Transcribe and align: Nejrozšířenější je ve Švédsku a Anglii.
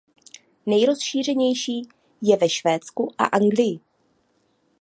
Nejrozšířenější 0.65 1.81
je 2.21 2.37
ve 2.37 2.49
Švédsku 2.49 3.13
a 3.17 3.25
Anglii. 3.25 3.79